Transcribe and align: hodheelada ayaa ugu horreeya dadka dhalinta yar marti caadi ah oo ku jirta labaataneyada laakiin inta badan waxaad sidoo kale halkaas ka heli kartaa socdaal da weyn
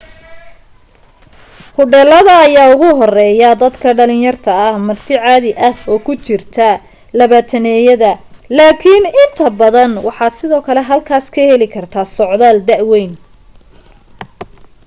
hodheelada 1.77 2.33
ayaa 2.45 2.71
ugu 2.75 2.89
horreeya 2.99 3.49
dadka 3.63 3.89
dhalinta 3.99 4.51
yar 4.61 4.75
marti 4.87 5.13
caadi 5.23 5.51
ah 5.69 5.77
oo 5.91 5.99
ku 6.05 6.13
jirta 6.25 6.67
labaataneyada 7.19 8.11
laakiin 8.57 9.05
inta 9.23 9.45
badan 9.59 9.91
waxaad 10.07 10.33
sidoo 10.39 10.61
kale 10.67 10.81
halkaas 10.89 11.25
ka 11.35 11.41
heli 11.49 11.67
kartaa 11.75 12.05
socdaal 12.17 12.57
da 12.67 12.75
weyn 12.89 13.13